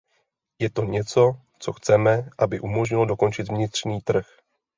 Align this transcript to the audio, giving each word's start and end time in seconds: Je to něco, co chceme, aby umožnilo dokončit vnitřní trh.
Je 0.59 0.69
to 0.69 0.83
něco, 0.83 1.41
co 1.59 1.73
chceme, 1.73 2.29
aby 2.39 2.59
umožnilo 2.59 3.05
dokončit 3.05 3.47
vnitřní 3.47 4.01
trh. 4.01 4.25